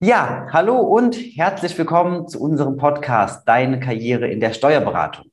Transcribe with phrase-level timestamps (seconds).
[0.00, 5.26] Ja, hallo und herzlich willkommen zu unserem Podcast Deine Karriere in der Steuerberatung.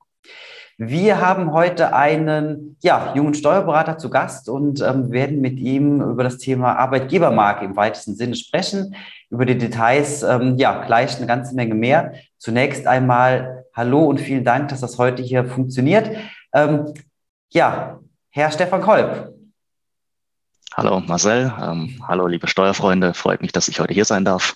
[0.78, 6.24] Wir haben heute einen ja, jungen Steuerberater zu Gast und ähm, werden mit ihm über
[6.24, 8.96] das Thema Arbeitgebermarke im weitesten Sinne sprechen.
[9.32, 12.14] Über die Details ähm, ja gleich eine ganze Menge mehr.
[12.38, 16.10] Zunächst einmal hallo und vielen Dank, dass das heute hier funktioniert.
[16.54, 16.94] Ähm,
[17.50, 18.00] ja,
[18.30, 19.31] Herr Stefan Kolb,
[20.74, 24.56] Hallo Marcel, ähm, hallo liebe Steuerfreunde, freut mich, dass ich heute hier sein darf.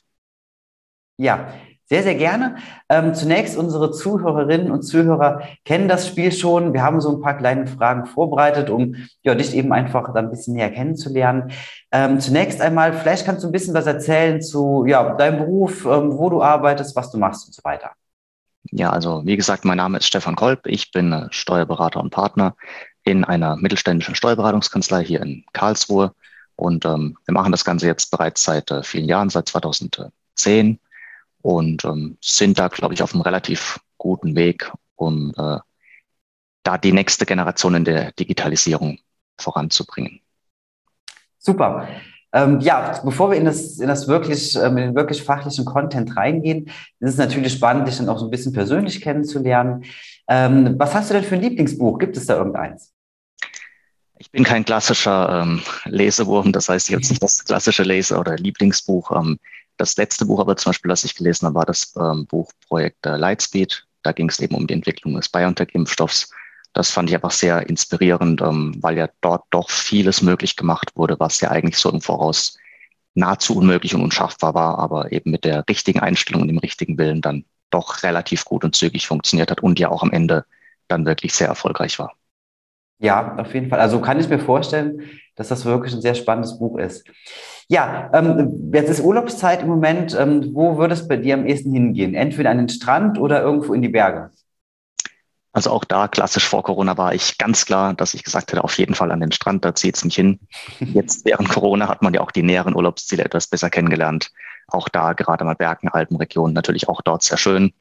[1.18, 1.47] Ja,
[1.87, 2.56] sehr, sehr gerne.
[2.89, 6.73] Ähm, zunächst unsere Zuhörerinnen und Zuhörer kennen das Spiel schon.
[6.73, 10.32] Wir haben so ein paar kleine Fragen vorbereitet, um ja, dich eben einfach da ein
[10.32, 11.51] bisschen näher kennenzulernen.
[11.92, 16.18] Ähm, zunächst einmal, vielleicht kannst du ein bisschen was erzählen zu ja, deinem Beruf, ähm,
[16.18, 17.92] wo du arbeitest, was du machst und so weiter.
[18.71, 20.65] Ja, also wie gesagt, mein Name ist Stefan Kolb.
[20.65, 22.56] Ich bin äh, Steuerberater und Partner
[23.05, 26.14] in einer mittelständischen Steuerberatungskanzlei hier in Karlsruhe.
[26.57, 30.79] Und ähm, wir machen das Ganze jetzt bereits seit äh, vielen Jahren, seit 2010
[31.41, 35.59] und ähm, sind da, glaube ich, auf einem relativ guten Weg, um äh,
[36.64, 38.97] da die nächste Generation in der Digitalisierung
[39.38, 40.22] voranzubringen.
[41.38, 41.88] Super.
[42.34, 46.17] Ähm, ja, bevor wir in das, in das wirklich, ähm, in den wirklich fachlichen Content
[46.17, 46.66] reingehen,
[47.00, 49.84] ist es natürlich spannend, dich dann auch so ein bisschen persönlich kennenzulernen.
[50.28, 52.00] Ähm, was hast du denn für ein Lieblingsbuch?
[52.00, 52.95] Gibt es da irgendeins?
[54.18, 58.38] Ich bin kein klassischer ähm, Lesewurm, das heißt, ich habe nicht das klassische Lese- oder
[58.38, 59.12] Lieblingsbuch.
[59.12, 59.40] Ähm,
[59.78, 63.06] das letzte Buch aber zum Beispiel, das ich gelesen habe, war das ähm, Buch Projekt
[63.06, 63.86] äh, Lightspeed.
[64.04, 66.30] Da ging es eben um die Entwicklung des BioNTech-Impfstoffs.
[66.74, 71.20] Das fand ich einfach sehr inspirierend, ähm, weil ja dort doch vieles möglich gemacht wurde,
[71.20, 72.58] was ja eigentlich so im Voraus
[73.16, 77.22] nahezu unmöglich und unschaffbar war, aber eben mit der richtigen Einstellung und dem richtigen Willen
[77.22, 80.46] dann doch relativ gut und zügig funktioniert hat und ja auch am Ende
[80.88, 82.14] dann wirklich sehr erfolgreich war.
[83.00, 83.80] Ja, auf jeden Fall.
[83.80, 85.02] Also kann ich mir vorstellen,
[85.36, 87.06] dass das wirklich ein sehr spannendes Buch ist.
[87.68, 90.16] Ja, ähm, jetzt ist Urlaubszeit im Moment.
[90.18, 92.14] Ähm, wo würde es bei dir am ehesten hingehen?
[92.14, 94.32] Entweder an den Strand oder irgendwo in die Berge?
[95.52, 98.78] Also auch da klassisch vor Corona war ich ganz klar, dass ich gesagt hätte, auf
[98.78, 100.40] jeden Fall an den Strand, da zieht es mich hin.
[100.80, 104.31] Jetzt während Corona hat man ja auch die näheren Urlaubsziele etwas besser kennengelernt.
[104.68, 107.72] Auch da gerade mal Bergen, Alpenregionen, natürlich auch dort sehr schön.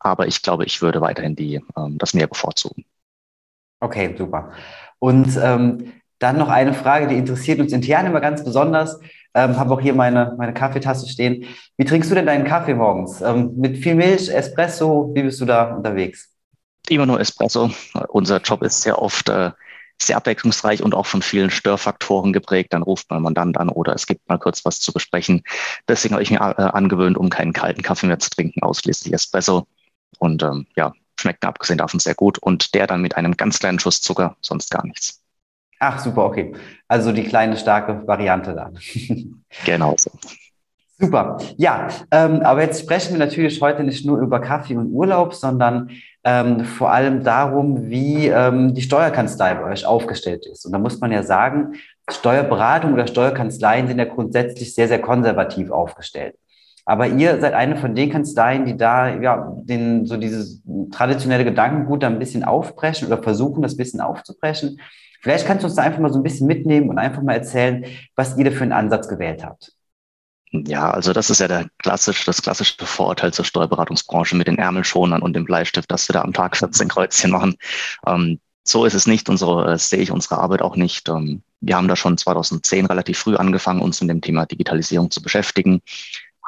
[0.00, 2.84] Aber ich glaube, ich würde weiterhin die, ähm, das Meer bevorzugen.
[3.82, 4.52] Okay, super.
[5.00, 9.00] Und ähm, dann noch eine Frage, die interessiert uns intern immer ganz besonders.
[9.34, 11.46] Ähm, habe auch hier meine, meine Kaffeetasse stehen.
[11.76, 13.20] Wie trinkst du denn deinen Kaffee morgens?
[13.22, 15.10] Ähm, mit viel Milch, Espresso?
[15.14, 16.30] Wie bist du da unterwegs?
[16.88, 17.70] Immer nur Espresso.
[18.08, 19.50] Unser Job ist sehr oft äh,
[20.00, 22.72] sehr abwechslungsreich und auch von vielen Störfaktoren geprägt.
[22.72, 25.42] Dann ruft man Mandant an oder es gibt mal kurz was zu besprechen.
[25.88, 29.66] Deswegen habe ich mir äh, angewöhnt, um keinen kalten Kaffee mehr zu trinken, ausschließlich Espresso.
[30.18, 30.92] Und ähm, ja,
[31.22, 32.38] schmeckt abgesehen davon sehr gut.
[32.38, 35.22] Und der dann mit einem ganz kleinen Schuss Zucker, sonst gar nichts.
[35.78, 36.52] Ach, super, okay.
[36.86, 38.78] Also die kleine, starke Variante dann.
[39.64, 40.10] genau so.
[40.98, 41.38] Super.
[41.56, 45.90] Ja, ähm, aber jetzt sprechen wir natürlich heute nicht nur über Kaffee und Urlaub, sondern
[46.22, 50.64] ähm, vor allem darum, wie ähm, die Steuerkanzlei bei euch aufgestellt ist.
[50.64, 51.72] Und da muss man ja sagen,
[52.08, 56.36] Steuerberatung oder Steuerkanzleien sind ja grundsätzlich sehr, sehr konservativ aufgestellt.
[56.84, 62.02] Aber ihr seid eine von den Kanzleien, die da ja den, so dieses traditionelle Gedankengut
[62.02, 64.78] da ein bisschen aufbrechen oder versuchen, das bisschen aufzubrechen
[65.22, 67.86] Vielleicht kannst du uns da einfach mal so ein bisschen mitnehmen und einfach mal erzählen,
[68.16, 69.72] was ihr da für einen Ansatz gewählt habt.
[70.50, 75.22] Ja, also das ist ja der klassische, das klassische Vorurteil zur Steuerberatungsbranche mit den Ärmelschonern
[75.22, 77.54] und dem Bleistift, dass wir da am Tag 14 Kreuzchen machen.
[78.04, 79.28] Ähm, so ist es nicht.
[79.28, 81.08] Unsere, äh, sehe ich unsere Arbeit auch nicht.
[81.08, 85.22] Ähm, wir haben da schon 2010 relativ früh angefangen, uns mit dem Thema Digitalisierung zu
[85.22, 85.82] beschäftigen,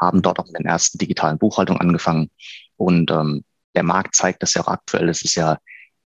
[0.05, 2.31] haben dort auch mit den ersten digitalen Buchhaltungen angefangen.
[2.77, 3.45] Und ähm,
[3.75, 5.09] der Markt zeigt das ja auch aktuell.
[5.09, 5.59] Es ist ja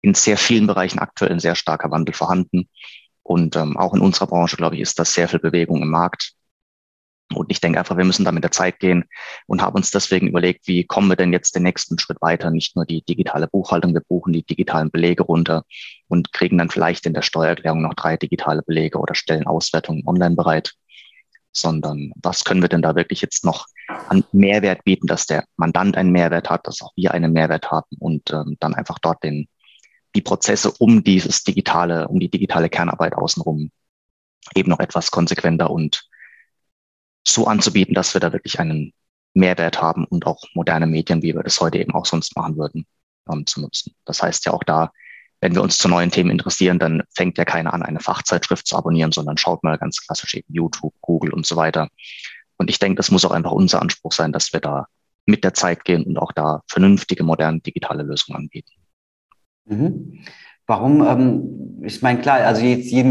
[0.01, 2.69] in sehr vielen Bereichen aktuell ein sehr starker Wandel vorhanden.
[3.23, 6.33] Und ähm, auch in unserer Branche, glaube ich, ist das sehr viel Bewegung im Markt.
[7.33, 9.05] Und ich denke einfach, wir müssen da mit der Zeit gehen
[9.47, 12.51] und haben uns deswegen überlegt, wie kommen wir denn jetzt den nächsten Schritt weiter?
[12.51, 15.63] Nicht nur die digitale Buchhaltung, wir buchen die digitalen Belege runter
[16.09, 20.35] und kriegen dann vielleicht in der Steuererklärung noch drei digitale Belege oder stellen Auswertungen online
[20.35, 20.73] bereit,
[21.53, 23.67] sondern was können wir denn da wirklich jetzt noch
[24.09, 27.95] an Mehrwert bieten, dass der Mandant einen Mehrwert hat, dass auch wir einen Mehrwert haben
[28.00, 29.47] und ähm, dann einfach dort den
[30.15, 33.71] die Prozesse um dieses digitale, um die digitale Kernarbeit außenrum
[34.55, 36.07] eben noch etwas konsequenter und
[37.25, 38.94] so anzubieten, dass wir da wirklich einen
[39.33, 42.85] Mehrwert haben und auch moderne Medien, wie wir das heute eben auch sonst machen würden,
[43.25, 43.95] um, zu nutzen.
[44.06, 44.91] Das heißt ja auch da,
[45.44, 48.78] wenn wir uns zu neuen Themen interessieren, dann fängt ja keiner an, eine Fachzeitschrift zu
[48.78, 51.90] abonnieren, sondern schaut mal ganz klassisch eben YouTube, Google und so weiter.
[52.56, 54.88] Und ich denke, das muss auch einfach unser Anspruch sein, dass wir da
[55.25, 58.72] mit der Zeit gehen und auch da vernünftige, moderne digitale Lösungen anbieten.
[59.66, 60.24] Mhm.
[60.66, 63.09] Warum, ähm, ich meine, klar, also jetzt jeden,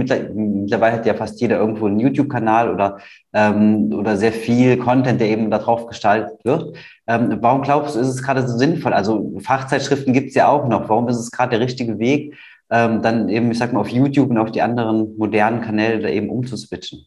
[0.62, 2.98] mittlerweile hat ja fast jeder irgendwo einen YouTube-Kanal oder,
[3.32, 6.76] ähm, oder sehr viel Content, der eben darauf gestaltet wird.
[7.06, 8.92] Ähm, warum glaubst du, ist es gerade so sinnvoll?
[8.92, 10.88] Also Fachzeitschriften gibt es ja auch noch.
[10.88, 12.34] Warum ist es gerade der richtige Weg,
[12.70, 16.08] ähm, dann eben, ich sag mal, auf YouTube und auf die anderen modernen Kanäle da
[16.08, 17.06] eben umzuswitchen?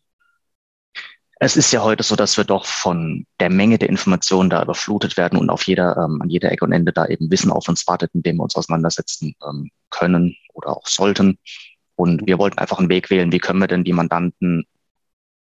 [1.39, 5.17] Es ist ja heute so, dass wir doch von der Menge der Informationen da überflutet
[5.17, 7.85] werden und auf jeder, ähm, an jeder Ecke und Ende da eben Wissen auf uns
[7.87, 11.37] wartet, mit dem wir uns auseinandersetzen ähm, können oder auch sollten.
[11.95, 14.65] Und wir wollten einfach einen Weg wählen, wie können wir denn die Mandanten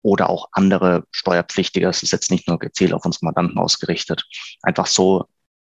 [0.02, 4.24] oder auch andere Steuerpflichtige, das ist jetzt nicht nur gezielt auf unsere Mandanten ausgerichtet,
[4.62, 5.26] einfach so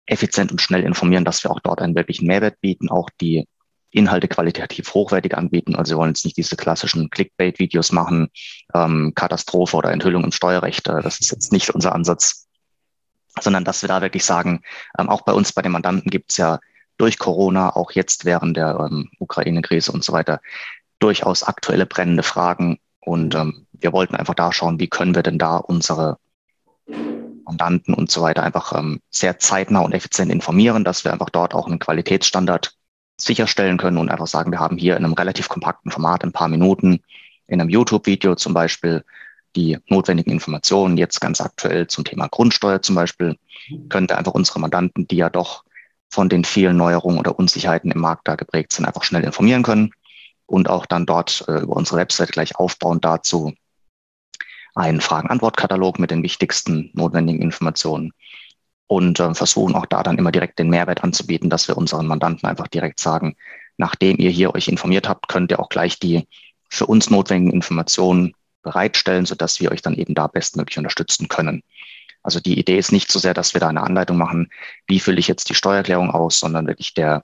[0.07, 3.47] effizient und schnell informieren, dass wir auch dort einen wirklichen Mehrwert bieten, auch die
[3.95, 5.77] Inhalte qualitativ hochwertig anbieten.
[5.77, 8.29] Also wir wollen jetzt nicht diese klassischen Clickbait-Videos machen,
[8.75, 10.89] ähm, Katastrophe oder Enthüllung im Steuerrecht.
[10.89, 12.47] Das ist jetzt nicht unser Ansatz,
[13.41, 14.63] sondern dass wir da wirklich sagen,
[14.99, 16.59] ähm, auch bei uns, bei den Mandanten gibt es ja
[16.97, 20.41] durch Corona, auch jetzt während der ähm, Ukraine-Krise und so weiter,
[20.99, 22.79] durchaus aktuelle brennende Fragen.
[23.01, 26.19] Und ähm, wir wollten einfach da schauen, wie können wir denn da unsere
[27.45, 31.55] Mandanten und so weiter einfach ähm, sehr zeitnah und effizient informieren, dass wir einfach dort
[31.55, 32.75] auch einen Qualitätsstandard
[33.17, 36.49] sicherstellen können und einfach sagen, wir haben hier in einem relativ kompakten Format, ein paar
[36.49, 37.01] Minuten,
[37.47, 39.05] in einem YouTube-Video zum Beispiel,
[39.57, 43.37] die notwendigen Informationen, jetzt ganz aktuell zum Thema Grundsteuer zum Beispiel,
[44.11, 45.65] wir einfach unsere Mandanten, die ja doch
[46.11, 49.93] von den vielen Neuerungen oder Unsicherheiten im Markt da geprägt sind, einfach schnell informieren können
[50.47, 53.01] und auch dann dort äh, über unsere Website gleich aufbauen.
[53.01, 53.53] Dazu
[54.75, 58.13] einen Fragen-Antwort-Katalog mit den wichtigsten notwendigen Informationen
[58.87, 62.49] und äh, versuchen auch da dann immer direkt den Mehrwert anzubieten, dass wir unseren Mandanten
[62.49, 63.37] einfach direkt sagen,
[63.77, 66.27] nachdem ihr hier euch informiert habt, könnt ihr auch gleich die
[66.71, 71.63] für uns notwendigen Informationen bereitstellen, sodass wir euch dann eben da bestmöglich unterstützen können.
[72.23, 74.49] Also die Idee ist nicht so sehr, dass wir da eine Anleitung machen,
[74.87, 77.23] wie fülle ich jetzt die Steuererklärung aus, sondern wirklich der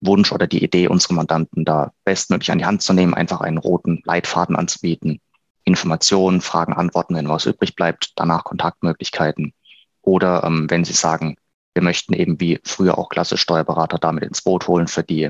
[0.00, 3.58] Wunsch oder die Idee, unsere Mandanten da bestmöglich an die Hand zu nehmen, einfach einen
[3.58, 5.20] roten Leitfaden anzubieten,
[5.64, 9.52] Informationen, Fragen, Antworten, wenn was übrig bleibt, danach Kontaktmöglichkeiten
[10.08, 11.36] oder ähm, wenn Sie sagen,
[11.74, 15.28] wir möchten eben wie früher auch klassisch Steuerberater damit ins Boot holen für die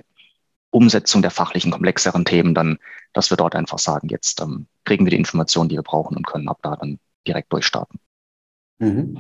[0.71, 2.79] Umsetzung der fachlichen, komplexeren Themen, dann,
[3.13, 6.27] dass wir dort einfach sagen, jetzt ähm, kriegen wir die Informationen, die wir brauchen und
[6.27, 7.99] können ab da dann direkt durchstarten.
[8.79, 9.19] Mhm.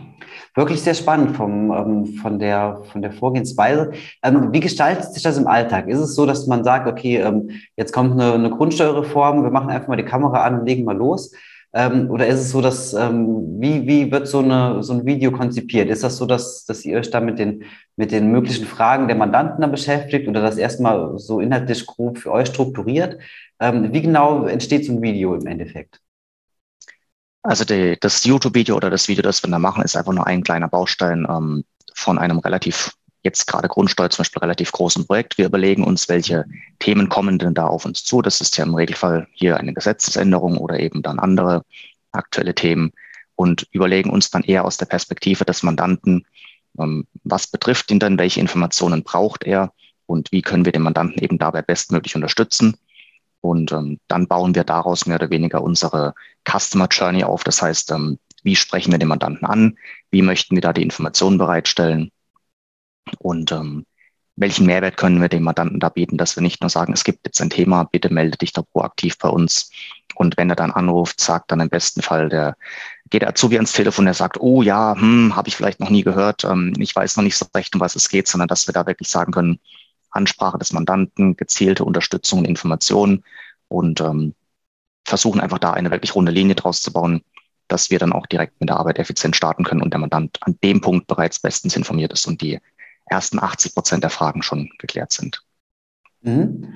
[0.55, 3.91] Wirklich sehr spannend vom, ähm, von, der, von der Vorgehensweise.
[4.23, 5.89] Ähm, wie gestaltet sich das im Alltag?
[5.89, 9.71] Ist es so, dass man sagt, okay, ähm, jetzt kommt eine, eine Grundsteuerreform, wir machen
[9.71, 11.33] einfach mal die Kamera an und legen mal los?
[11.75, 15.31] Ähm, oder ist es so, dass, ähm, wie, wie wird so, eine, so ein Video
[15.31, 15.91] konzipiert?
[15.91, 17.65] Ist das so, dass, dass ihr euch da mit den,
[17.97, 22.33] mit den möglichen Fragen der Mandanten dann beschäftigt oder das erstmal so inhaltlich grob für
[22.33, 23.19] euch strukturiert?
[23.61, 26.01] Ähm, wie genau entsteht so ein Video im Endeffekt?
[27.43, 30.43] Also die, das YouTube-Video oder das Video, das wir da machen, ist einfach nur ein
[30.43, 31.65] kleiner Baustein ähm,
[31.95, 32.93] von einem relativ
[33.23, 35.39] jetzt gerade Grundsteuer zum Beispiel relativ großen Projekt.
[35.39, 36.45] Wir überlegen uns, welche
[36.79, 38.23] Themen kommen denn da auf uns zu.
[38.23, 41.63] Das ist ja im Regelfall hier eine Gesetzesänderung oder eben dann andere
[42.13, 42.93] aktuelle Themen
[43.35, 46.27] und überlegen uns dann eher aus der Perspektive des Mandanten,
[46.79, 49.73] ähm, was betrifft ihn denn, welche Informationen braucht er
[50.07, 52.77] und wie können wir den Mandanten eben dabei bestmöglich unterstützen.
[53.41, 56.15] Und ähm, dann bauen wir daraus mehr oder weniger unsere
[56.49, 57.45] Customer Journey auf.
[57.45, 59.79] Das heißt, ähm, wie sprechen wir den Mandanten an?
[60.11, 62.11] Wie möchten wir da die Informationen bereitstellen?
[63.19, 63.87] Und ähm,
[64.37, 67.27] welchen Mehrwert können wir dem Mandanten da bieten, dass wir nicht nur sagen, es gibt
[67.27, 69.71] jetzt ein Thema, bitte melde dich da proaktiv bei uns.
[70.15, 72.57] Und wenn er dann anruft, sagt dann im besten Fall der,
[73.11, 76.03] geht der Azubi ans Telefon, der sagt, oh ja, hm, habe ich vielleicht noch nie
[76.03, 78.73] gehört, ähm, ich weiß noch nicht so recht, um was es geht, sondern dass wir
[78.73, 79.59] da wirklich sagen können,
[80.11, 83.25] Ansprache des Mandanten, gezielte Unterstützung und Informationen
[83.69, 84.35] und ähm,
[85.05, 87.23] versuchen einfach da eine wirklich runde Linie draus zu bauen,
[87.67, 90.59] dass wir dann auch direkt mit der Arbeit effizient starten können und der Mandant an
[90.63, 92.61] dem Punkt bereits bestens informiert ist und die
[93.11, 95.43] ersten 80 Prozent der Fragen schon geklärt sind.
[96.23, 96.75] Mhm.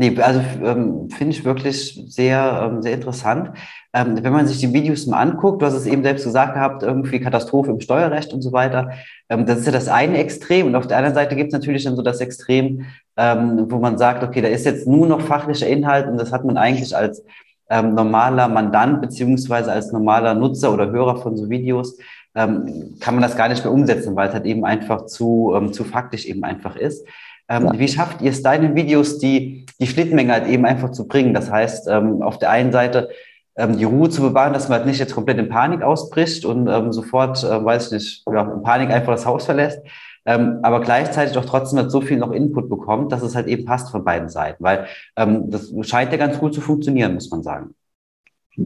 [0.00, 3.50] Nee, also ähm, finde ich wirklich sehr, ähm, sehr interessant.
[3.92, 6.84] Ähm, wenn man sich die Videos mal anguckt, du hast es eben selbst gesagt gehabt,
[6.84, 8.92] irgendwie Katastrophe im Steuerrecht und so weiter.
[9.28, 10.68] Ähm, das ist ja das eine Extrem.
[10.68, 12.84] Und auf der anderen Seite gibt es natürlich dann so das Extrem,
[13.16, 16.44] ähm, wo man sagt, okay, da ist jetzt nur noch fachlicher Inhalt und das hat
[16.44, 17.24] man eigentlich als
[17.68, 21.98] ähm, normaler Mandant beziehungsweise als normaler Nutzer oder Hörer von so Videos
[22.34, 25.72] ähm, kann man das gar nicht mehr umsetzen, weil es halt eben einfach zu, ähm,
[25.72, 27.06] zu faktisch eben einfach ist.
[27.48, 27.78] Ähm, ja.
[27.78, 31.34] Wie schafft ihr es deinen Videos, die, die Schnittmenge halt eben einfach zu bringen?
[31.34, 33.08] Das heißt, ähm, auf der einen Seite
[33.56, 36.68] ähm, die Ruhe zu bewahren, dass man halt nicht jetzt komplett in Panik ausbricht und
[36.68, 39.80] ähm, sofort, äh, weiß ich nicht, ja, in Panik einfach das Haus verlässt.
[40.26, 43.64] Ähm, aber gleichzeitig doch trotzdem halt so viel noch Input bekommt, dass es halt eben
[43.64, 47.42] passt von beiden Seiten, weil ähm, das scheint ja ganz gut zu funktionieren, muss man
[47.42, 47.74] sagen.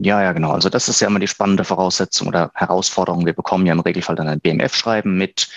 [0.01, 0.51] Ja, ja, genau.
[0.51, 3.25] Also das ist ja immer die spannende Voraussetzung oder Herausforderung.
[3.25, 5.49] Wir bekommen ja im Regelfall dann ein BMF-Schreiben mit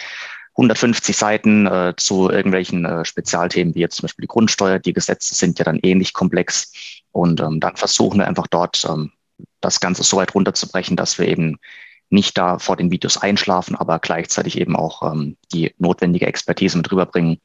[0.57, 4.79] 150 Seiten äh, zu irgendwelchen äh, Spezialthemen, wie jetzt zum Beispiel die Grundsteuer.
[4.79, 6.71] Die Gesetze sind ja dann ähnlich komplex.
[7.13, 9.13] Und ähm, dann versuchen wir einfach dort ähm,
[9.63, 11.59] das Ganze so weit runterzubrechen, dass wir eben
[12.11, 16.93] nicht da vor den Videos einschlafen, aber gleichzeitig eben auch ähm, die notwendige Expertise mit
[16.93, 17.41] rüberbringen.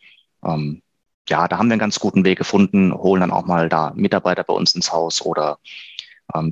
[0.46, 0.82] Ähm,
[1.30, 4.44] ja, da haben wir einen ganz guten Weg gefunden, holen dann auch mal da Mitarbeiter
[4.44, 5.60] bei uns ins Haus oder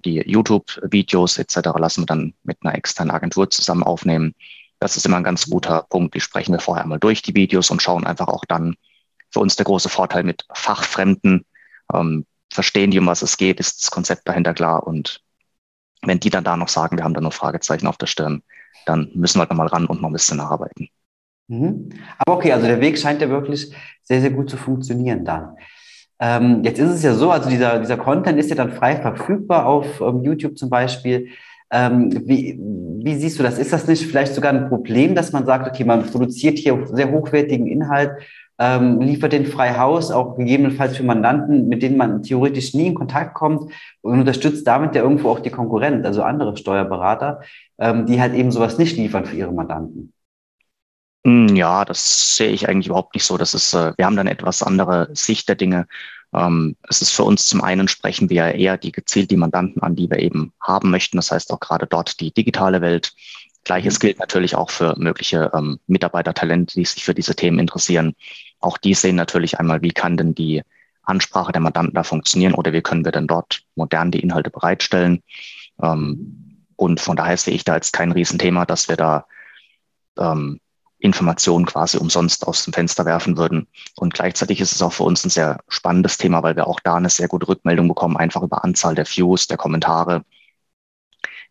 [0.03, 1.55] die YouTube-Videos etc.
[1.77, 4.35] lassen wir dann mit einer externen Agentur zusammen aufnehmen.
[4.79, 6.15] Das ist immer ein ganz guter Punkt.
[6.15, 8.75] Die sprechen wir vorher einmal durch die Videos und schauen einfach auch dann
[9.31, 11.45] für uns der große Vorteil mit Fachfremden.
[11.93, 15.21] Ähm, verstehen die, um was es geht, ist das Konzept dahinter klar und
[16.01, 18.41] wenn die dann da noch sagen, wir haben da nur Fragezeichen auf der Stirn,
[18.85, 20.89] dann müssen wir halt nochmal ran und noch ein bisschen nacharbeiten.
[21.47, 21.89] Mhm.
[22.17, 25.55] Aber okay, also der Weg scheint ja wirklich sehr, sehr gut zu funktionieren dann.
[26.19, 29.65] Ähm, jetzt ist es ja so, also dieser, dieser Content ist ja dann frei verfügbar
[29.65, 31.29] auf ähm, YouTube zum Beispiel.
[31.71, 33.59] Ähm, wie, wie siehst du das?
[33.59, 37.11] Ist das nicht vielleicht sogar ein Problem, dass man sagt, okay, man produziert hier sehr
[37.11, 38.11] hochwertigen Inhalt,
[38.57, 42.95] ähm, liefert den frei Haus, auch gegebenenfalls für Mandanten, mit denen man theoretisch nie in
[42.95, 43.71] Kontakt kommt
[44.01, 47.41] und unterstützt damit ja irgendwo auch die Konkurrenz, also andere Steuerberater,
[47.77, 50.11] ähm, die halt eben sowas nicht liefern für ihre Mandanten.
[51.29, 53.37] Hm, ja, das sehe ich eigentlich überhaupt nicht so.
[53.37, 55.87] Das ist, äh, wir haben dann etwas andere Sicht der Dinge.
[56.33, 59.95] Ähm, es ist für uns zum einen sprechen wir eher die gezielt die Mandanten an,
[59.95, 61.17] die wir eben haben möchten.
[61.17, 63.13] Das heißt auch gerade dort die digitale Welt.
[63.63, 63.99] Gleiches mhm.
[63.99, 68.15] gilt natürlich auch für mögliche ähm, Mitarbeitertalente, die sich für diese Themen interessieren.
[68.59, 70.63] Auch die sehen natürlich einmal, wie kann denn die
[71.03, 75.21] Ansprache der Mandanten da funktionieren oder wie können wir denn dort modern die Inhalte bereitstellen.
[75.81, 79.27] Ähm, und von daher sehe ich da jetzt kein Riesenthema, dass wir da
[80.17, 80.59] ähm,
[80.99, 83.67] Informationen quasi umsonst aus dem Fenster werfen würden.
[83.95, 86.95] Und gleichzeitig ist es auch für uns ein sehr spannendes Thema, weil wir auch da
[86.95, 90.23] eine sehr gute Rückmeldung bekommen, einfach über Anzahl der Views, der Kommentare.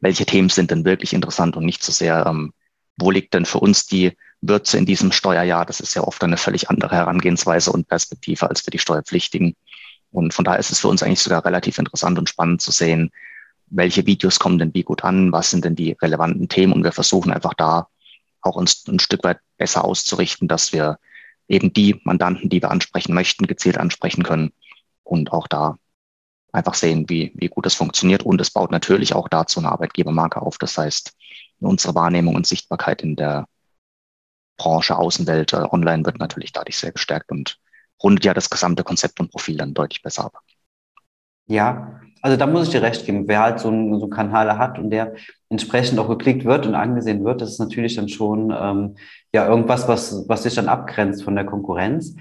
[0.01, 2.53] Welche Themen sind denn wirklich interessant und nicht so sehr, ähm,
[2.99, 4.13] wo liegt denn für uns die
[4.43, 5.65] Würze in diesem Steuerjahr?
[5.65, 9.57] Das ist ja oft eine völlig andere Herangehensweise und Perspektive als für die Steuerpflichtigen.
[10.11, 13.11] Und von daher ist es für uns eigentlich sogar relativ interessant und spannend zu sehen,
[13.71, 16.93] welche Videos kommen denn wie gut an, was sind denn die relevanten Themen und wir
[16.93, 17.89] versuchen einfach da
[18.43, 20.99] auch uns ein Stück weit besser auszurichten, dass wir
[21.49, 24.53] eben die Mandanten, die wir ansprechen möchten, gezielt ansprechen können
[25.03, 25.77] und auch da
[26.53, 28.23] einfach sehen, wie, wie gut es funktioniert.
[28.23, 30.59] Und es baut natürlich auch dazu eine Arbeitgebermarke auf.
[30.59, 31.17] Das heißt,
[31.61, 33.47] unsere Wahrnehmung und Sichtbarkeit in der
[34.57, 37.59] Branche, Außenwelt, äh, online wird natürlich dadurch sehr gestärkt und
[38.03, 40.41] rundet ja das gesamte Konzept und Profil dann deutlich besser ab.
[41.47, 43.25] Ja, also da muss ich dir recht geben.
[43.27, 45.15] Wer halt so einen, so einen Kanal hat und der
[45.49, 48.97] entsprechend auch geklickt wird und angesehen wird, das ist natürlich dann schon ähm,
[49.33, 52.15] ja irgendwas, was, was sich dann abgrenzt von der Konkurrenz.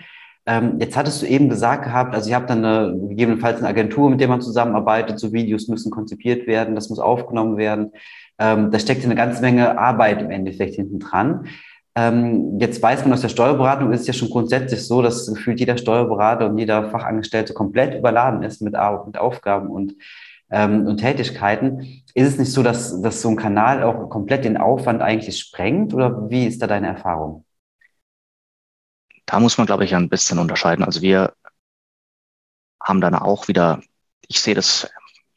[0.45, 4.09] Ähm, jetzt hattest du eben gesagt gehabt, also ihr habt dann eine, gegebenenfalls eine Agentur,
[4.09, 7.91] mit der man zusammenarbeitet, so Videos müssen konzipiert werden, das muss aufgenommen werden.
[8.39, 11.47] Ähm, da steckt eine ganze Menge Arbeit im Endeffekt hinten dran.
[11.97, 15.59] Ähm, jetzt weiß man aus der Steuerberatung ist es ja schon grundsätzlich so, dass gefühlt
[15.59, 18.75] jeder Steuerberater und jeder Fachangestellte komplett überladen ist mit,
[19.07, 19.95] mit Aufgaben und,
[20.51, 22.03] ähm, und Tätigkeiten.
[22.13, 25.91] Ist es nicht so, dass, dass so ein Kanal auch komplett den Aufwand eigentlich sprengt
[25.91, 27.45] oder wie ist da deine Erfahrung?
[29.25, 30.85] Da muss man, glaube ich, ein bisschen unterscheiden.
[30.85, 31.33] Also wir
[32.79, 33.81] haben dann auch wieder,
[34.27, 34.87] ich sehe das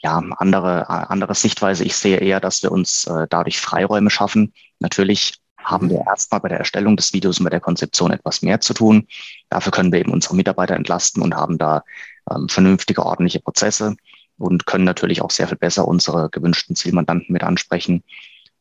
[0.02, 1.84] ja, andere, andere Sichtweise.
[1.84, 4.52] Ich sehe eher, dass wir uns äh, dadurch Freiräume schaffen.
[4.78, 8.60] Natürlich haben wir erstmal bei der Erstellung des Videos und bei der Konzeption etwas mehr
[8.60, 9.06] zu tun.
[9.48, 11.84] Dafür können wir eben unsere Mitarbeiter entlasten und haben da
[12.30, 13.96] ähm, vernünftige, ordentliche Prozesse
[14.38, 18.02] und können natürlich auch sehr viel besser unsere gewünschten Zielmandanten mit ansprechen,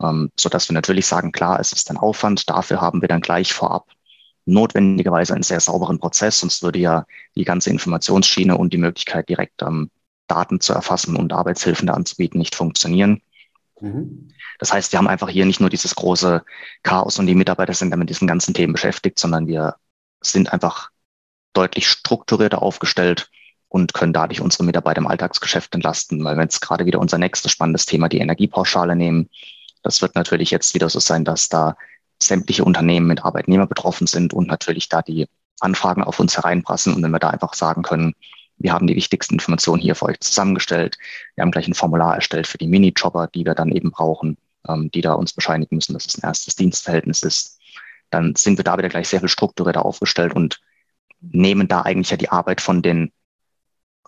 [0.01, 2.49] ähm, so dass wir natürlich sagen, klar, es ist ein Aufwand.
[2.49, 3.85] Dafür haben wir dann gleich vorab
[4.45, 9.61] notwendigerweise einen sehr sauberen Prozess, sonst würde ja die ganze Informationsschiene und die Möglichkeit, direkt
[9.61, 9.89] ähm,
[10.27, 13.21] Daten zu erfassen und Arbeitshilfen da anzubieten, nicht funktionieren.
[13.81, 14.31] Mhm.
[14.59, 16.43] Das heißt, wir haben einfach hier nicht nur dieses große
[16.83, 19.75] Chaos und die Mitarbeiter sind dann mit diesen ganzen Themen beschäftigt, sondern wir
[20.21, 20.89] sind einfach
[21.53, 23.29] deutlich strukturierter aufgestellt
[23.69, 27.51] und können dadurch unsere Mitarbeiter im Alltagsgeschäft entlasten, weil wir jetzt gerade wieder unser nächstes
[27.51, 29.29] spannendes Thema, die Energiepauschale nehmen.
[29.83, 31.77] Das wird natürlich jetzt wieder so sein, dass da
[32.21, 35.27] sämtliche Unternehmen mit Arbeitnehmer betroffen sind und natürlich da die
[35.59, 36.93] Anfragen auf uns hereinprassen.
[36.93, 38.13] Und wenn wir da einfach sagen können,
[38.59, 40.97] wir haben die wichtigsten Informationen hier für euch zusammengestellt.
[41.35, 44.37] Wir haben gleich ein Formular erstellt für die Minijobber, die wir dann eben brauchen,
[44.67, 47.59] ähm, die da uns bescheinigen müssen, dass es ein erstes Dienstverhältnis ist.
[48.09, 50.59] Dann sind wir da wieder gleich sehr viel strukturierter aufgestellt und
[51.21, 53.11] nehmen da eigentlich ja die Arbeit von den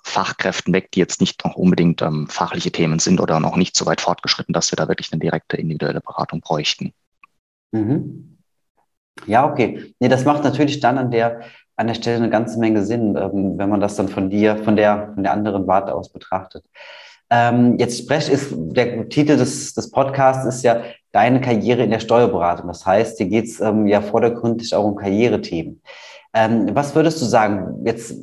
[0.03, 3.86] Fachkräften weg, die jetzt nicht noch unbedingt ähm, fachliche Themen sind oder noch nicht so
[3.86, 6.93] weit fortgeschritten, dass wir da wirklich eine direkte individuelle Beratung bräuchten.
[7.72, 8.38] Mhm.
[9.27, 9.93] Ja, okay.
[10.00, 11.41] Nee, das macht natürlich dann an der
[11.82, 14.76] an der Stelle eine ganze Menge Sinn, ähm, wenn man das dann von dir, von
[14.76, 16.64] der, von der anderen Warte aus betrachtet.
[17.30, 22.00] Ähm, jetzt spreche ist der Titel des, des Podcasts ist ja deine Karriere in der
[22.00, 22.68] Steuerberatung.
[22.68, 25.82] Das heißt, hier geht es ähm, ja vordergründig auch um Karrierethemen.
[26.34, 27.84] Ähm, was würdest du sagen?
[27.86, 28.16] Jetzt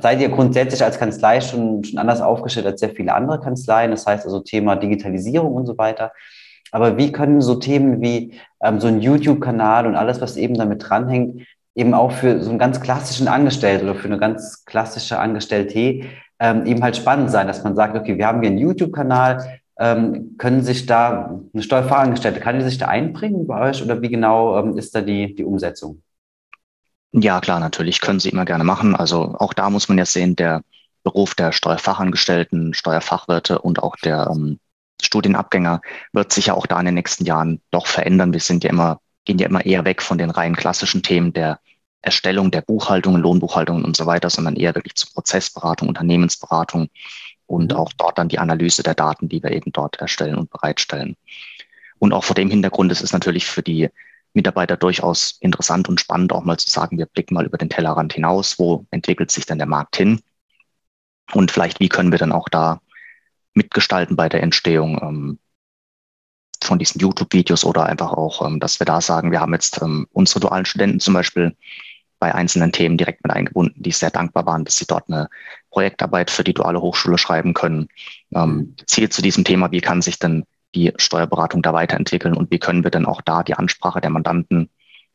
[0.00, 3.90] seid ihr grundsätzlich als Kanzlei schon, schon anders aufgestellt als sehr viele andere Kanzleien.
[3.90, 6.12] Das heißt also Thema Digitalisierung und so weiter.
[6.72, 10.88] Aber wie können so Themen wie ähm, so ein YouTube-Kanal und alles, was eben damit
[10.88, 11.42] dranhängt,
[11.74, 16.66] eben auch für so einen ganz klassischen Angestellten oder für eine ganz klassische Angestellte ähm,
[16.66, 20.62] eben halt spannend sein, dass man sagt, okay, wir haben hier einen YouTube-Kanal, ähm, können
[20.62, 24.76] sich da eine Steuerfachangestellte, kann die sich da einbringen bei euch oder wie genau ähm,
[24.76, 26.02] ist da die, die Umsetzung?
[27.12, 28.96] Ja, klar, natürlich können sie immer gerne machen.
[28.96, 30.62] Also auch da muss man ja sehen, der
[31.04, 34.58] Beruf der Steuerfachangestellten, Steuerfachwirte und auch der ähm,
[35.02, 35.80] Studienabgänger
[36.12, 38.32] wird sich ja auch da in den nächsten Jahren doch verändern.
[38.32, 41.60] Wir sind ja immer, gehen ja immer eher weg von den rein klassischen Themen der
[42.02, 46.90] Erstellung der Buchhaltung, Lohnbuchhaltung und so weiter, sondern eher wirklich zur Prozessberatung, Unternehmensberatung
[47.46, 47.76] und mhm.
[47.76, 51.16] auch dort dann die Analyse der Daten, die wir eben dort erstellen und bereitstellen.
[51.98, 53.88] Und auch vor dem Hintergrund ist es natürlich für die
[54.34, 58.14] Mitarbeiter durchaus interessant und spannend, auch mal zu sagen, wir blicken mal über den Tellerrand
[58.14, 60.20] hinaus, wo entwickelt sich denn der Markt hin?
[61.32, 62.80] Und vielleicht, wie können wir dann auch da
[63.54, 65.38] mitgestalten bei der Entstehung ähm,
[66.64, 70.06] von diesen YouTube-Videos oder einfach auch, ähm, dass wir da sagen, wir haben jetzt ähm,
[70.12, 71.56] unsere dualen Studenten zum Beispiel
[72.18, 75.28] bei einzelnen Themen direkt mit eingebunden, die sehr dankbar waren, dass sie dort eine
[75.70, 77.88] Projektarbeit für die duale Hochschule schreiben können.
[78.32, 82.58] Ähm, Ziel zu diesem Thema, wie kann sich denn die Steuerberatung da weiterentwickeln und wie
[82.58, 84.70] können wir denn auch da die Ansprache der Mandanten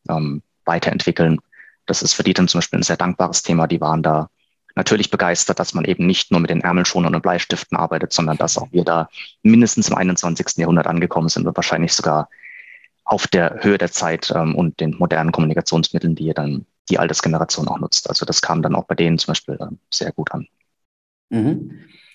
[0.09, 1.39] ähm, weiterentwickeln.
[1.85, 3.67] Das ist für die dann zum Beispiel ein sehr dankbares Thema.
[3.67, 4.29] Die waren da
[4.77, 8.57] natürlich begeistert, dass man eben nicht nur mit den Ärmelschonern und Bleistiften arbeitet, sondern dass
[8.57, 9.09] auch wir da
[9.43, 10.57] mindestens im 21.
[10.57, 12.29] Jahrhundert angekommen sind und wahrscheinlich sogar
[13.03, 17.79] auf der Höhe der Zeit ähm, und den modernen Kommunikationsmitteln, die dann die Altersgeneration auch
[17.79, 18.09] nutzt.
[18.09, 20.47] Also das kam dann auch bei denen zum Beispiel äh, sehr gut an.
[21.29, 21.71] Mhm.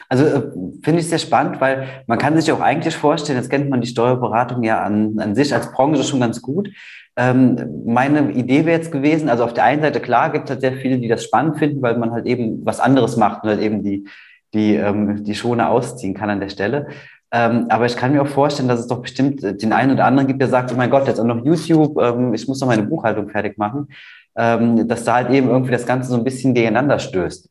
[0.08, 0.50] Also äh,
[0.82, 3.88] finde ich sehr spannend, weil man kann sich auch eigentlich vorstellen, jetzt kennt man die
[3.88, 6.68] Steuerberatung ja an, an sich als Branche schon ganz gut.
[7.16, 10.60] Ähm, meine Idee wäre jetzt gewesen, also auf der einen Seite klar gibt es halt
[10.62, 13.60] sehr viele, die das spannend finden, weil man halt eben was anderes macht und halt
[13.60, 14.08] eben die,
[14.54, 16.88] die, ähm, die Schone ausziehen kann an der Stelle.
[17.30, 20.26] Ähm, aber ich kann mir auch vorstellen, dass es doch bestimmt den einen oder anderen
[20.26, 22.82] gibt, der sagt, oh mein Gott, jetzt auch noch YouTube, ähm, ich muss noch meine
[22.82, 23.88] Buchhaltung fertig machen
[24.36, 27.50] ähm, dass da halt eben irgendwie das Ganze so ein bisschen gegeneinander stößt.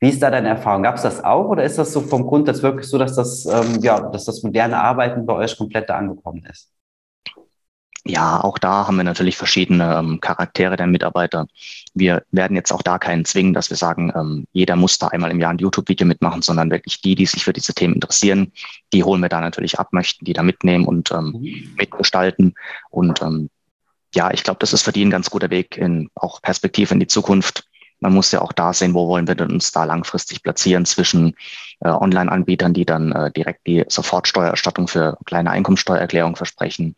[0.00, 0.84] Wie ist da deine Erfahrung?
[0.84, 3.80] Gab es das auch oder ist das so vom Grundsatz wirklich so, dass das, ähm,
[3.82, 6.70] ja, dass das moderne Arbeiten bei euch komplett da angekommen ist?
[8.08, 11.46] Ja, auch da haben wir natürlich verschiedene ähm, Charaktere der Mitarbeiter.
[11.92, 15.30] Wir werden jetzt auch da keinen zwingen, dass wir sagen, ähm, jeder muss da einmal
[15.30, 18.50] im Jahr ein YouTube-Video mitmachen, sondern wirklich die, die sich für diese Themen interessieren,
[18.94, 21.74] die holen wir da natürlich ab, möchten die da mitnehmen und ähm, mhm.
[21.76, 22.54] mitgestalten.
[22.88, 23.50] Und ähm,
[24.14, 27.00] ja, ich glaube, das ist für die ein ganz guter Weg in auch Perspektive in
[27.00, 27.64] die Zukunft.
[28.00, 31.34] Man muss ja auch da sehen, wo wollen wir uns da langfristig platzieren zwischen
[31.80, 36.96] äh, Online-Anbietern, die dann äh, direkt die Sofortsteuererstattung für kleine Einkommensteuererklärung versprechen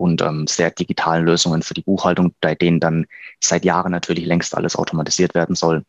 [0.00, 3.06] und ähm, sehr digitalen Lösungen für die Buchhaltung, bei denen dann
[3.38, 5.84] seit Jahren natürlich längst alles automatisiert werden soll.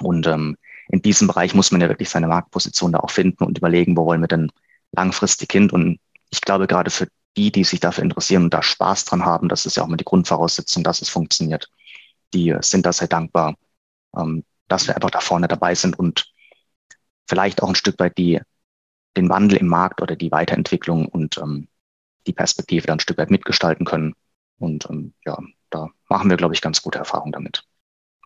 [0.00, 0.58] Und ähm,
[0.90, 4.04] in diesem Bereich muss man ja wirklich seine Marktposition da auch finden und überlegen, wo
[4.04, 4.52] wollen wir denn
[4.92, 5.70] langfristig hin.
[5.70, 9.48] Und ich glaube, gerade für die, die sich dafür interessieren und da Spaß dran haben,
[9.48, 11.70] das ist ja auch mal die Grundvoraussetzung, dass es funktioniert.
[12.34, 13.54] Die sind da sehr dankbar,
[14.14, 16.30] ähm, dass wir einfach da vorne dabei sind und
[17.26, 18.42] vielleicht auch ein Stück weit die,
[19.16, 21.68] den Wandel im Markt oder die Weiterentwicklung und ähm,
[22.26, 24.14] die Perspektive dann ein Stück weit mitgestalten können.
[24.58, 25.38] Und ähm, ja,
[25.70, 27.64] da machen wir, glaube ich, ganz gute Erfahrungen damit.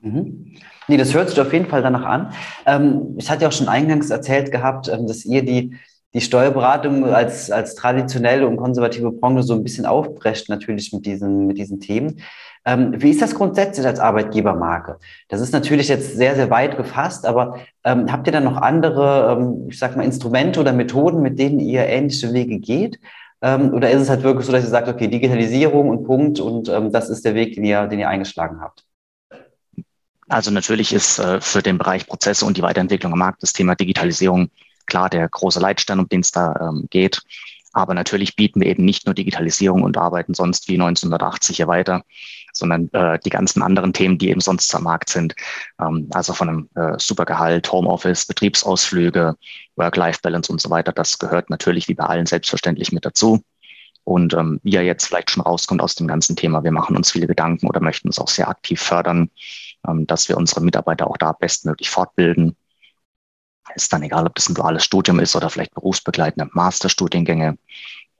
[0.01, 0.57] Mhm.
[0.89, 2.33] Nee, das hört sich auf jeden Fall danach an.
[2.67, 5.77] Ähm, ich hatte ja auch schon eingangs erzählt gehabt, ähm, dass ihr die
[6.15, 11.47] die Steuerberatung als, als traditionelle und konservative Branche so ein bisschen aufbrecht, natürlich mit diesen,
[11.47, 12.21] mit diesen Themen.
[12.65, 14.99] Ähm, wie ist das grundsätzlich als Arbeitgebermarke?
[15.29, 19.37] Das ist natürlich jetzt sehr, sehr weit gefasst, aber ähm, habt ihr dann noch andere,
[19.39, 23.01] ähm, ich sag mal, Instrumente oder Methoden, mit denen ihr ähnliche Wege geht?
[23.43, 26.69] Ähm, oder ist es halt wirklich so, dass ihr sagt, okay, Digitalisierung und Punkt und
[26.69, 28.85] ähm, das ist der Weg, den ihr, den ihr eingeschlagen habt?
[30.29, 33.75] Also natürlich ist äh, für den Bereich Prozesse und die Weiterentwicklung am Markt das Thema
[33.75, 34.51] Digitalisierung
[34.87, 37.21] klar der große Leitstern, um den es da ähm, geht.
[37.73, 42.03] Aber natürlich bieten wir eben nicht nur Digitalisierung und arbeiten sonst wie 1980 hier weiter,
[42.63, 45.35] sondern äh, die ganzen anderen Themen, die eben sonst am Markt sind.
[45.81, 49.35] Ähm, also von einem äh, Supergehalt, Homeoffice, Betriebsausflüge,
[49.77, 50.93] Work-Life-Balance und so weiter.
[50.93, 53.43] Das gehört natürlich wie bei allen selbstverständlich mit dazu.
[54.05, 57.11] Und ähm, wie er jetzt vielleicht schon rauskommt aus dem ganzen Thema, wir machen uns
[57.11, 59.31] viele Gedanken oder möchten uns auch sehr aktiv fördern,
[59.89, 62.57] ähm, dass wir unsere Mitarbeiter auch da bestmöglich fortbilden
[63.75, 67.59] ist dann egal, ob das ein duales Studium ist oder vielleicht berufsbegleitende Masterstudiengänge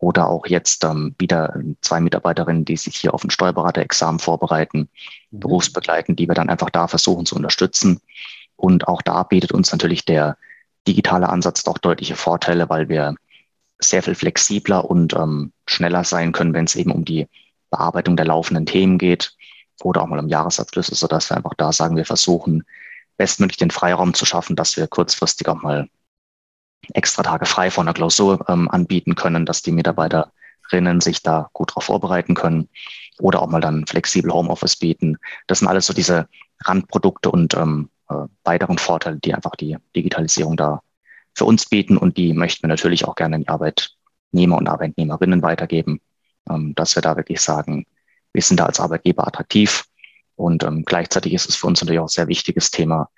[0.03, 4.89] oder auch jetzt ähm, wieder zwei Mitarbeiterinnen, die sich hier auf ein Steuerberaterexamen vorbereiten,
[5.31, 5.41] mhm.
[5.41, 8.01] berufsbegleitend, die wir dann einfach da versuchen zu unterstützen.
[8.57, 10.37] Und auch da bietet uns natürlich der
[10.89, 13.15] digitale Ansatz doch deutliche Vorteile, weil wir
[13.79, 17.29] sehr viel flexibler und ähm, schneller sein können, wenn es eben um die
[17.71, 19.37] Bearbeitung der laufenden Themen geht
[19.85, 22.65] oder auch mal um Jahresabschlüsse, sodass wir einfach da sagen, wir versuchen,
[23.19, 25.89] bestmöglich den Freiraum zu schaffen, dass wir kurzfristig auch mal
[26.95, 31.71] extra Tage frei von der Klausur ähm, anbieten können, dass die Mitarbeiterinnen sich da gut
[31.71, 32.69] darauf vorbereiten können
[33.19, 35.19] oder auch mal dann flexibel Homeoffice bieten.
[35.47, 36.29] Das sind alles so diese
[36.65, 38.15] Randprodukte und ähm, äh,
[38.45, 40.81] weiteren Vorteile, die einfach die Digitalisierung da
[41.35, 45.43] für uns bieten und die möchten wir natürlich auch gerne an die Arbeitnehmer und Arbeitnehmerinnen
[45.43, 46.01] weitergeben,
[46.51, 47.87] ähm, dass wir da wirklich sagen,
[48.33, 49.85] wir sind da als Arbeitgeber attraktiv
[50.37, 53.09] und ähm, gleichzeitig ist es für uns natürlich auch ein sehr wichtiges Thema,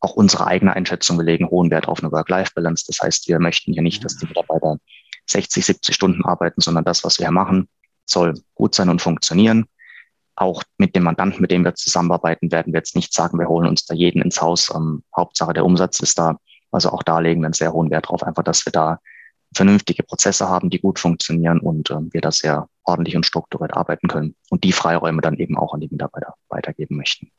[0.00, 1.18] auch unsere eigene Einschätzung.
[1.18, 2.84] Wir legen hohen Wert auf eine Work-Life-Balance.
[2.86, 4.78] Das heißt, wir möchten hier nicht, dass die Mitarbeiter
[5.26, 7.68] 60, 70 Stunden arbeiten, sondern das, was wir hier machen,
[8.06, 9.66] soll gut sein und funktionieren.
[10.34, 13.68] Auch mit dem Mandanten, mit dem wir zusammenarbeiten, werden wir jetzt nicht sagen, wir holen
[13.68, 14.72] uns da jeden ins Haus.
[14.74, 16.38] Ähm, Hauptsache der Umsatz ist da.
[16.72, 19.00] Also auch da legen wir einen sehr hohen Wert drauf, einfach, dass wir da
[19.54, 24.08] vernünftige Prozesse haben, die gut funktionieren und ähm, wir da sehr ordentlich und strukturiert arbeiten
[24.08, 27.32] können und die Freiräume dann eben auch an die Mitarbeiter weitergeben möchten.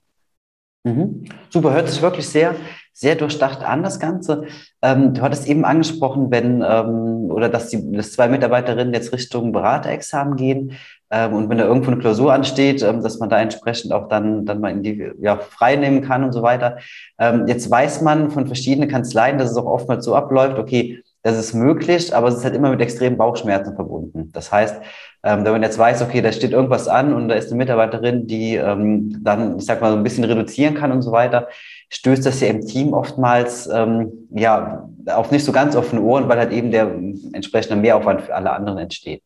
[0.84, 1.26] Mhm.
[1.50, 2.56] Super, hört sich wirklich sehr,
[2.92, 4.46] sehr durchdacht an, das Ganze.
[4.82, 9.52] Ähm, du hattest eben angesprochen, wenn, ähm, oder dass die dass zwei Mitarbeiterinnen jetzt Richtung
[9.52, 10.78] Beraterexamen gehen
[11.12, 14.46] ähm, und wenn da irgendwo eine Klausur ansteht, ähm, dass man da entsprechend auch dann,
[14.46, 16.78] dann mal in die, ja, frei nehmen kann und so weiter.
[17.20, 21.38] Ähm, jetzt weiß man von verschiedenen Kanzleien, dass es auch oftmals so abläuft, okay, das
[21.38, 24.32] ist möglich, aber es ist halt immer mit extremen Bauchschmerzen verbunden.
[24.34, 24.82] Das heißt,
[25.24, 28.26] ähm, wenn man jetzt weiß, okay, da steht irgendwas an und da ist eine Mitarbeiterin,
[28.26, 31.48] die ähm, dann, ich sag mal, so ein bisschen reduzieren kann und so weiter,
[31.90, 36.40] stößt das ja im Team oftmals ähm, ja auf nicht so ganz offene Ohren, weil
[36.40, 36.92] halt eben der
[37.34, 39.22] entsprechende Mehraufwand für alle anderen entsteht.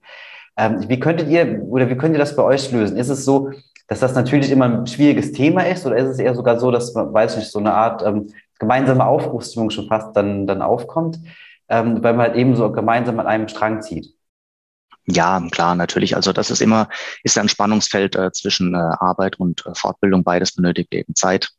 [0.57, 2.97] Ähm, wie könntet ihr oder wie könnt ihr das bei euch lösen?
[2.97, 3.51] Ist es so,
[3.87, 6.93] dass das natürlich immer ein schwieriges Thema ist oder ist es eher sogar so, dass,
[6.93, 8.27] weiß nicht, so eine Art ähm,
[8.59, 11.19] gemeinsame Aufbruchsstimmung schon fast dann, dann aufkommt?
[11.69, 14.15] Ähm, weil man halt eben so gemeinsam an einem Strang zieht.
[15.07, 16.15] Ja, klar, natürlich.
[16.15, 16.89] Also das ist immer,
[17.23, 20.23] ist ein Spannungsfeld äh, zwischen äh, Arbeit und äh, Fortbildung.
[20.23, 21.51] Beides benötigt eben Zeit.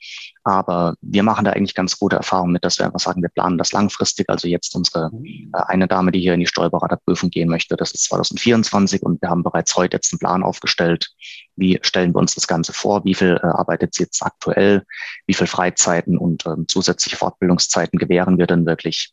[0.43, 3.57] Aber wir machen da eigentlich ganz gute Erfahrungen mit, dass wir einfach sagen, wir planen
[3.57, 4.29] das langfristig.
[4.29, 5.13] Also jetzt unsere
[5.53, 9.29] äh, eine Dame, die hier in die Steuerberaterprüfung gehen möchte, das ist 2024 und wir
[9.29, 11.11] haben bereits heute jetzt einen Plan aufgestellt.
[11.55, 13.05] Wie stellen wir uns das Ganze vor?
[13.05, 14.85] Wie viel äh, arbeitet sie jetzt aktuell?
[15.29, 19.13] Wie viel Freizeiten und ähm, zusätzliche Fortbildungszeiten gewähren wir denn wirklich?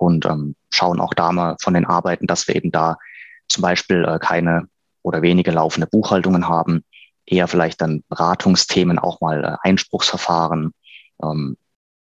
[0.00, 2.96] Und ähm, schauen auch da mal von den Arbeiten, dass wir eben da
[3.48, 4.66] zum Beispiel äh, keine
[5.02, 6.84] oder wenige laufende Buchhaltungen haben,
[7.26, 10.72] eher vielleicht dann Beratungsthemen, auch mal äh, Einspruchsverfahren,
[11.22, 11.58] ähm,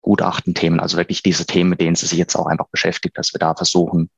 [0.03, 3.39] Gutachtenthemen, also wirklich diese Themen, mit denen sie sich jetzt auch einfach beschäftigt, dass wir
[3.39, 4.11] da versuchen,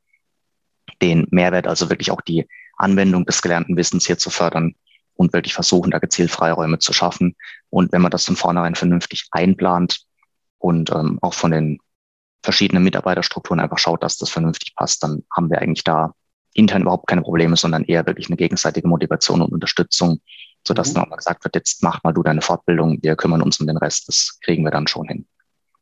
[1.03, 4.77] den Mehrwert, also wirklich auch die Anwendung des gelernten Wissens hier zu fördern
[5.15, 7.37] und wirklich versuchen, da gezielt Freiräume zu schaffen.
[7.69, 10.01] Und wenn man das von vornherein vernünftig einplant
[10.59, 11.79] und ähm, auch von den
[12.43, 16.13] verschiedene Mitarbeiterstrukturen einfach schaut, dass das vernünftig passt, dann haben wir eigentlich da
[16.55, 20.21] intern überhaupt keine Probleme, sondern eher wirklich eine gegenseitige Motivation und Unterstützung,
[20.67, 20.95] sodass mhm.
[20.95, 23.67] dann auch mal gesagt wird, jetzt mach mal du deine Fortbildung, wir kümmern uns um
[23.67, 25.27] den Rest, das kriegen wir dann schon hin.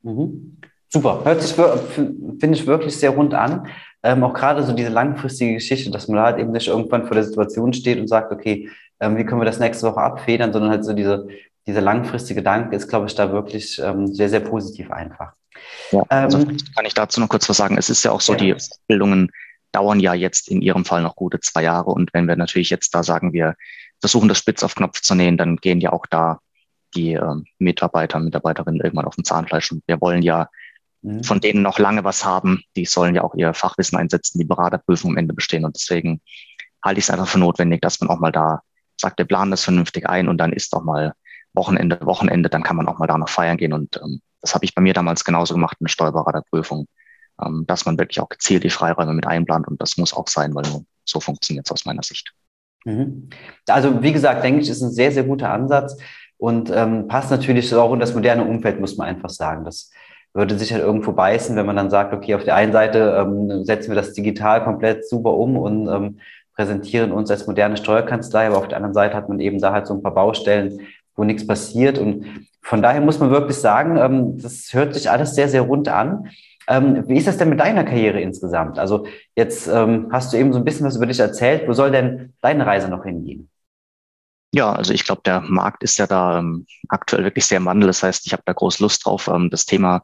[0.03, 0.59] Mhm.
[0.89, 3.67] Super, hört sich, finde ich wirklich sehr rund an.
[4.03, 7.25] Ähm, auch gerade so diese langfristige Geschichte, dass man halt eben nicht irgendwann vor der
[7.25, 10.85] Situation steht und sagt, okay, ähm, wie können wir das nächste Woche abfedern, sondern halt
[10.85, 11.27] so diese,
[11.67, 15.33] dieser langfristige Gedanke ist, glaube ich, da wirklich ähm, sehr, sehr positiv einfach.
[15.91, 17.77] Ja, also ähm, kann ich dazu noch kurz was sagen.
[17.77, 18.39] Es ist ja auch so, ja.
[18.39, 19.31] die Bildungen
[19.73, 21.91] dauern ja jetzt in Ihrem Fall noch gute zwei Jahre.
[21.91, 23.57] Und wenn wir natürlich jetzt da sagen, wir
[24.01, 26.41] versuchen das spitz auf Knopf zu nähen, dann gehen ja auch da
[26.95, 29.73] die äh, Mitarbeiter, Mitarbeiterinnen irgendwann auf dem Zahnfleisch.
[29.73, 30.49] Und wir wollen ja
[31.03, 31.25] mhm.
[31.25, 32.63] von denen noch lange was haben.
[32.77, 35.65] Die sollen ja auch ihr Fachwissen einsetzen, die Beraterprüfung am Ende bestehen.
[35.65, 36.21] Und deswegen
[36.85, 38.61] halte ich es einfach für notwendig, dass man auch mal da
[38.99, 41.13] sagt, wir planen das vernünftig ein und dann ist auch mal
[41.57, 44.65] Wochenende, Wochenende, dann kann man auch mal da noch feiern gehen und ähm, das habe
[44.65, 46.87] ich bei mir damals genauso gemacht in der Steuerberaterprüfung,
[47.45, 50.55] ähm, dass man wirklich auch gezielt die Freiräume mit einplant und das muss auch sein,
[50.55, 50.65] weil
[51.05, 52.33] so funktioniert es aus meiner Sicht.
[52.85, 53.31] Mhm.
[53.69, 55.97] Also wie gesagt, denke ich, ist ein sehr, sehr guter Ansatz
[56.39, 59.65] und ähm, passt natürlich auch in das moderne Umfeld, muss man einfach sagen.
[59.65, 59.91] Das
[60.35, 63.65] würde sich halt irgendwo beißen, wenn man dann sagt, okay, auf der einen Seite ähm,
[63.65, 66.21] setzen wir das digital komplett super um und ähm,
[66.55, 69.87] präsentieren uns als moderne Steuerkanzlei, aber auf der anderen Seite hat man eben da halt
[69.87, 70.81] so ein paar Baustellen,
[71.17, 71.99] wo nichts passiert.
[71.99, 75.89] Und von daher muss man wirklich sagen, ähm, das hört sich alles sehr, sehr rund
[75.89, 76.31] an.
[76.69, 78.79] Ähm, wie ist das denn mit deiner Karriere insgesamt?
[78.79, 81.69] Also jetzt ähm, hast du eben so ein bisschen was über dich erzählt.
[81.69, 83.49] Wo soll denn deine Reise noch hingehen?
[84.53, 86.43] Ja, also ich glaube, der Markt ist ja da
[86.89, 87.89] aktuell wirklich sehr im Wandel.
[87.89, 90.03] Das heißt, ich habe da groß Lust drauf, das Thema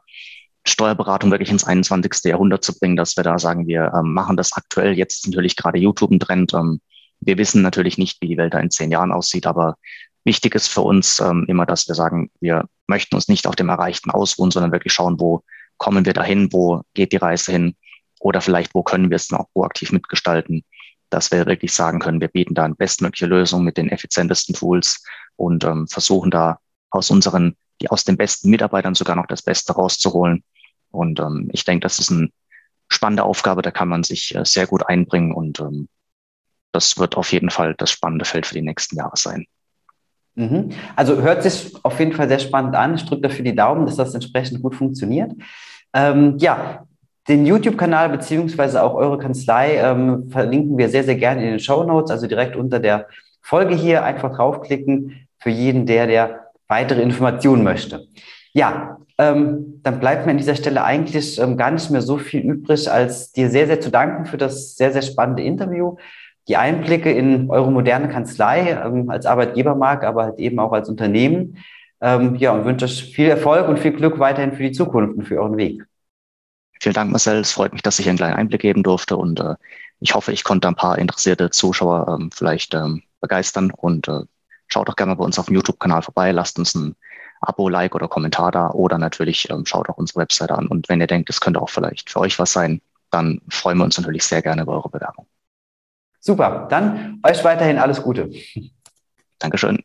[0.65, 2.25] Steuerberatung wirklich ins 21.
[2.25, 4.93] Jahrhundert zu bringen, dass wir da sagen, wir machen das aktuell.
[4.93, 6.53] Jetzt ist natürlich gerade YouTube ein Trend.
[7.19, 9.75] Wir wissen natürlich nicht, wie die Welt da in zehn Jahren aussieht, aber
[10.25, 13.69] Wichtig ist für uns ähm, immer, dass wir sagen, wir möchten uns nicht auf dem
[13.69, 15.43] Erreichten ausruhen, sondern wirklich schauen, wo
[15.77, 17.75] kommen wir dahin, wo geht die Reise hin
[18.19, 20.63] oder vielleicht, wo können wir es dann auch proaktiv mitgestalten,
[21.09, 25.03] dass wir wirklich sagen können, wir bieten da eine bestmögliche Lösung mit den effizientesten Tools
[25.35, 26.59] und ähm, versuchen da
[26.89, 30.43] aus unseren, die aus den besten Mitarbeitern sogar noch das Beste rauszuholen.
[30.91, 32.29] Und ähm, ich denke, das ist eine
[32.87, 35.89] spannende Aufgabe, da kann man sich äh, sehr gut einbringen und ähm,
[36.71, 39.45] das wird auf jeden Fall das spannende Feld für die nächsten Jahre sein.
[40.35, 40.69] Mhm.
[40.95, 42.95] Also hört sich auf jeden Fall sehr spannend an.
[42.95, 45.31] Ich drücke dafür die Daumen, dass das entsprechend gut funktioniert.
[45.93, 46.85] Ähm, ja,
[47.27, 51.83] den YouTube-Kanal beziehungsweise auch eure Kanzlei ähm, verlinken wir sehr, sehr gerne in den Show
[51.83, 53.07] Notes, also direkt unter der
[53.41, 54.03] Folge hier.
[54.03, 58.07] Einfach draufklicken für jeden, der, der weitere Informationen möchte.
[58.53, 62.41] Ja, ähm, dann bleibt mir an dieser Stelle eigentlich ähm, gar nicht mehr so viel
[62.41, 65.95] übrig, als dir sehr, sehr zu danken für das sehr, sehr spannende Interview
[66.47, 71.57] die Einblicke in eure moderne Kanzlei ähm, als Arbeitgebermarke, aber halt eben auch als Unternehmen.
[72.01, 75.23] Ähm, ja, und wünsche euch viel Erfolg und viel Glück weiterhin für die Zukunft und
[75.23, 75.83] für euren Weg.
[76.81, 77.39] Vielen Dank, Marcel.
[77.39, 79.55] Es freut mich, dass ich einen kleinen Einblick geben durfte und äh,
[80.01, 84.19] ich hoffe, ich konnte ein paar interessierte Zuschauer ähm, vielleicht ähm, begeistern und äh,
[84.67, 86.97] schaut doch gerne bei uns auf dem YouTube-Kanal vorbei, lasst uns ein
[87.39, 90.99] Abo, Like oder Kommentar da oder natürlich ähm, schaut auch unsere Webseite an und wenn
[90.99, 94.25] ihr denkt, es könnte auch vielleicht für euch was sein, dann freuen wir uns natürlich
[94.25, 95.25] sehr gerne über eure Bewerbung.
[96.25, 98.29] Super, dann euch weiterhin alles Gute.
[99.39, 99.83] Dankeschön.